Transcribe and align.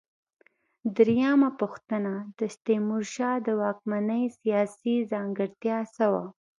درېمه 0.97 1.49
پوښتنه: 1.59 2.13
د 2.39 2.39
تیمورشاه 2.65 3.37
د 3.45 3.47
واکمنۍ 3.61 4.23
سیاسي 4.39 4.95
ځانګړتیا 5.11 5.77
څه 5.95 6.05
وه؟ 6.13 6.25